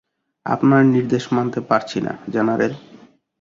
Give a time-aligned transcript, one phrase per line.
[0.45, 2.73] আপনার নির্দেশ মানতে পারছি না, জেনারেল।